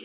Go. 0.00 0.04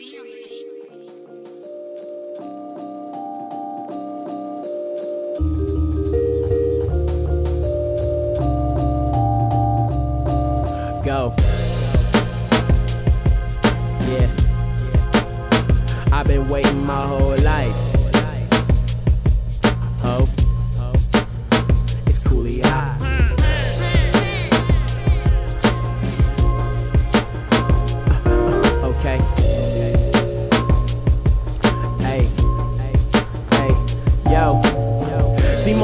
Yeah. 14.08 14.28
I've 16.10 16.26
been 16.26 16.48
waiting 16.48 16.84
my 16.84 17.06
whole 17.06 17.36
life. 17.36 17.53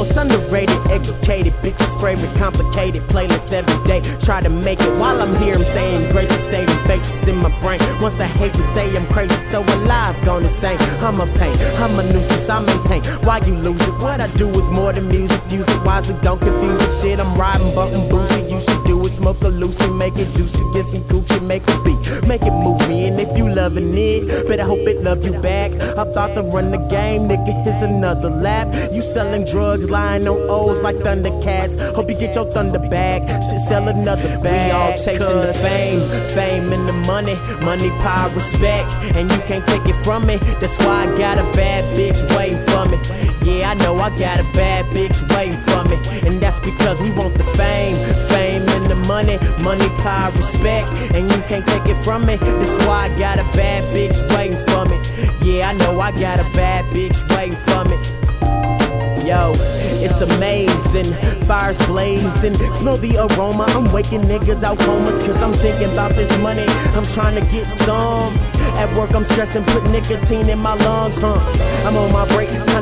Most 0.00 0.16
underrated, 0.16 0.80
educated, 0.88 1.52
bitches 1.60 1.92
spray 1.92 2.14
with 2.14 2.32
complicated 2.38 3.02
playlists 3.12 3.52
every 3.52 3.76
day. 3.86 4.00
Try 4.24 4.40
to 4.40 4.48
make 4.48 4.80
it 4.80 4.92
while 4.98 5.20
I'm 5.20 5.34
here. 5.42 5.54
I'm 5.54 5.62
saying 5.62 6.10
grace 6.12 6.32
and 6.32 6.40
saving 6.40 6.80
faces 6.88 7.28
in 7.28 7.36
my 7.36 7.52
brain. 7.60 7.78
Once 8.00 8.14
the 8.14 8.24
hate 8.24 8.56
me 8.56 8.64
say 8.64 8.96
I'm 8.96 9.06
crazy, 9.12 9.34
so 9.34 9.60
alive, 9.60 10.16
gone 10.24 10.42
insane. 10.42 10.78
I'm 11.04 11.20
a 11.20 11.26
pain, 11.36 11.54
I'm 11.84 11.98
a 11.98 12.02
nuisance, 12.14 12.48
I 12.48 12.60
maintain. 12.64 13.02
Why 13.28 13.44
you 13.44 13.52
lose 13.56 13.86
it? 13.86 13.92
What 14.00 14.22
I 14.22 14.28
do 14.40 14.48
is 14.48 14.70
more 14.70 14.90
than 14.94 15.06
music. 15.08 15.38
Use 15.52 15.68
it 15.68 15.84
wisely, 15.84 16.16
don't 16.22 16.40
confuse 16.40 16.80
it. 16.80 16.92
Shit, 16.96 17.20
I'm 17.20 17.36
riding, 17.38 17.68
bumping, 17.74 18.08
boosty. 18.08 18.39
You 18.60 18.66
should 18.66 18.84
do 18.84 19.00
it, 19.06 19.08
smoke 19.08 19.40
a 19.40 19.48
Lucy, 19.48 19.88
make 19.94 20.16
it 20.16 20.30
juicy, 20.36 20.60
get 20.74 20.84
some 20.84 21.00
coochie, 21.08 21.40
make 21.46 21.62
a 21.62 21.82
beat, 21.82 21.96
make 22.28 22.42
it 22.42 22.52
move 22.52 22.76
me. 22.90 23.06
And 23.08 23.18
if 23.18 23.34
you 23.34 23.48
loving 23.48 23.96
it, 23.96 24.46
better 24.46 24.64
hope 24.64 24.86
it 24.86 25.00
love 25.02 25.24
you 25.24 25.32
back. 25.40 25.72
I 25.96 26.04
thought 26.12 26.34
to 26.34 26.42
run 26.42 26.70
the 26.70 26.76
game, 26.92 27.26
nigga, 27.26 27.64
here's 27.64 27.80
another 27.80 28.28
lap. 28.28 28.68
You 28.92 29.00
selling 29.00 29.46
drugs, 29.46 29.88
lying 29.88 30.28
on 30.28 30.36
O's 30.50 30.82
like 30.82 30.96
Thundercats. 30.96 31.80
Hope 31.94 32.10
you 32.10 32.18
get 32.18 32.34
your 32.34 32.44
thunder 32.52 32.78
bag. 32.90 33.22
Shit, 33.42 33.60
sell 33.60 33.88
another 33.88 34.28
bag. 34.42 34.68
We 34.68 34.72
all 34.72 34.92
chasing 34.92 35.40
the 35.40 35.54
fame, 35.54 36.00
fame 36.36 36.70
and 36.70 36.86
the 36.86 36.92
money, 37.08 37.36
money, 37.64 37.88
power, 38.04 38.28
respect, 38.34 38.90
and 39.16 39.30
you 39.30 39.38
can't 39.48 39.64
take 39.64 39.86
it 39.86 39.96
from 40.04 40.26
me. 40.26 40.36
That's 40.60 40.76
why 40.84 41.08
I 41.08 41.16
got 41.16 41.38
a 41.38 41.44
bad 41.56 41.82
bitch 41.96 42.20
waiting 42.36 42.60
for 42.68 42.84
me. 42.92 43.00
Yeah, 43.40 43.70
I 43.70 43.74
know 43.80 43.96
I 43.96 44.10
got 44.18 44.38
a 44.38 44.44
bad 44.52 44.84
bitch 44.92 45.24
waiting 45.34 45.56
for 45.60 45.82
me, 45.88 45.96
and 46.28 46.38
that's 46.42 46.60
because 46.60 47.00
we 47.00 47.10
want 47.12 47.29
money, 49.20 49.38
money, 49.60 49.88
power, 49.98 50.30
respect, 50.32 50.88
and 51.14 51.30
you 51.30 51.42
can't 51.42 51.66
take 51.66 51.84
it 51.84 52.02
from 52.04 52.24
me. 52.24 52.36
That's 52.36 52.78
why 52.86 53.08
I 53.08 53.18
got 53.18 53.38
a 53.38 53.44
bad 53.56 53.82
bitch 53.94 54.18
waiting 54.34 54.56
for 54.68 54.84
me. 54.88 54.96
Yeah, 55.44 55.68
I 55.68 55.72
know 55.74 56.00
I 56.00 56.10
got 56.12 56.40
a 56.40 56.48
bad 56.56 56.84
bitch 56.86 57.20
waiting 57.36 57.58
for 57.68 57.84
me. 57.84 57.96
Yo, 59.26 59.52
it's 60.00 60.22
amazing. 60.22 61.12
Fires 61.44 61.84
blazing. 61.86 62.54
Smell 62.72 62.96
the 62.96 63.18
aroma. 63.18 63.64
I'm 63.68 63.92
waking 63.92 64.22
niggas 64.22 64.64
out 64.64 64.78
comas. 64.78 65.18
Cause 65.18 65.42
I'm 65.42 65.52
thinking 65.52 65.92
about 65.92 66.12
this 66.12 66.36
money. 66.38 66.64
I'm 66.96 67.04
trying 67.04 67.34
to 67.36 67.44
get 67.52 67.66
some. 67.70 68.34
At 68.80 68.88
work, 68.96 69.14
I'm 69.14 69.24
stressing. 69.24 69.64
Put 69.64 69.84
nicotine 69.90 70.48
in 70.48 70.58
my 70.58 70.74
lungs, 70.74 71.18
huh? 71.20 71.38
I'm 71.86 71.96
on 71.96 72.10
my 72.12 72.26
break. 72.28 72.39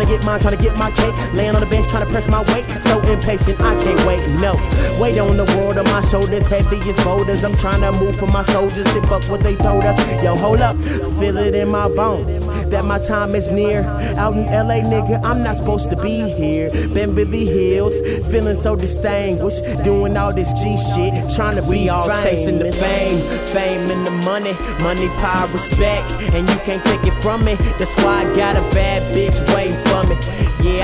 To 0.09 0.17
get 0.17 0.25
mine. 0.25 0.41
Trying 0.41 0.57
to 0.57 0.63
get 0.63 0.77
my 0.77 0.91
cake. 0.91 1.15
Laying 1.35 1.55
on 1.55 1.61
the 1.61 1.67
bench. 1.67 1.87
Trying 1.89 2.07
to 2.07 2.11
press 2.11 2.29
my 2.29 2.41
weight. 2.53 2.65
So 2.83 3.01
impatient. 3.05 3.61
I 3.61 3.75
can't 3.83 4.01
wait. 4.07 4.25
No. 4.41 4.55
Weight 5.01 5.19
on 5.19 5.37
the 5.37 5.45
world 5.57 5.79
on 5.79 5.85
my 5.85 6.01
shoulders. 6.01 6.47
Heavy 6.47 6.79
as 6.89 6.99
boulders. 7.05 7.45
I'm 7.45 7.57
trying 7.57 7.81
to 7.83 7.93
move 7.93 8.17
for 8.17 8.27
my 8.27 8.43
soldiers. 8.43 8.91
Shit, 8.93 9.05
fuck 9.05 9.23
what 9.31 9.41
they 9.41 9.57
told 9.57 9.85
us. 9.85 9.99
Yo, 10.23 10.37
hold 10.37 10.61
up. 10.61 10.77
Feel 11.21 11.37
it 11.39 11.55
in 11.55 11.69
my 11.69 11.89
bones. 11.95 12.47
That 12.71 12.85
my 12.85 12.99
time 12.99 13.35
is 13.35 13.51
near. 13.51 13.83
Out 14.17 14.35
in 14.35 14.47
LA, 14.47 14.81
nigga. 14.81 15.23
I'm 15.25 15.43
not 15.43 15.57
supposed 15.57 15.91
to 15.91 15.97
be 15.97 16.29
here. 16.29 16.71
Beverly 16.95 17.45
Hills, 17.47 18.01
feeling 18.31 18.55
so 18.55 18.77
distinguished, 18.77 19.85
doing 19.85 20.17
all 20.17 20.35
this 20.35 20.53
G 20.53 20.77
shit, 20.77 21.15
trying 21.35 21.57
to 21.57 21.63
be 21.69 21.89
all 21.89 22.09
chasing 22.23 22.59
the 22.59 22.73
fame, 22.73 23.21
fame 23.55 23.91
and 23.91 24.07
the 24.07 24.11
money, 24.27 24.53
money, 24.83 25.09
power, 25.21 25.47
respect, 25.53 26.07
and 26.35 26.49
you 26.49 26.57
can't 26.67 26.83
take 26.85 27.03
it 27.05 27.15
from 27.23 27.45
me. 27.45 27.55
That's 27.79 27.95
why 27.97 28.25
I 28.25 28.37
got 28.37 28.57
a 28.57 28.63
bad 28.75 29.03
bitch 29.15 29.39
waiting 29.55 29.55
for 29.55 29.55
me. 29.55 29.69
Yeah, 29.69 29.78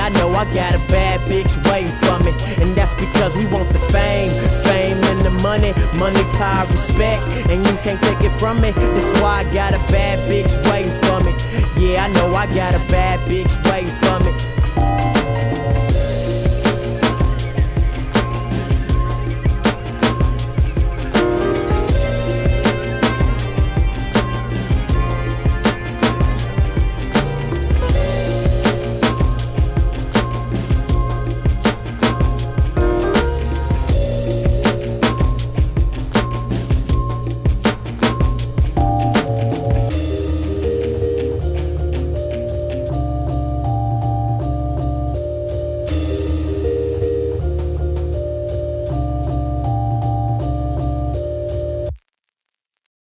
I 0.05 0.09
know 0.09 0.29
I 0.35 0.45
got 0.53 0.75
a 0.75 0.77
bad 0.85 1.19
bitch 1.21 1.57
waiting 1.65 1.91
for 2.05 2.21
me, 2.21 2.29
and 2.61 2.75
that's 2.75 2.93
because 2.93 3.35
we 3.35 3.47
want 3.47 3.67
the 3.73 3.79
fame, 3.89 4.29
fame 4.61 5.03
and 5.03 5.25
the 5.25 5.31
money, 5.41 5.73
money, 5.97 6.21
power, 6.37 6.67
respect, 6.69 7.23
and 7.49 7.65
you 7.65 7.73
can't 7.81 7.99
take 7.99 8.21
it 8.21 8.29
from 8.37 8.61
me. 8.61 8.69
That's 8.69 9.11
why 9.19 9.41
I 9.41 9.43
got 9.51 9.73
a 9.73 9.81
bad 9.91 10.19
bitch 10.29 10.53
waiting 10.69 10.93
for 11.09 11.25
me. 11.25 11.33
Yeah, 11.81 12.05
I 12.05 12.13
know 12.13 12.35
I 12.35 12.45
got 12.53 12.75
a 12.75 12.83
bad 12.85 13.17
bitch. 13.27 13.64